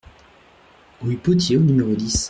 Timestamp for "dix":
1.93-2.17